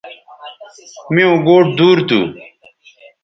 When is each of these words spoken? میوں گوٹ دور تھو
میوں 1.13 1.35
گوٹ 1.45 1.65
دور 1.77 1.97
تھو 2.07 2.21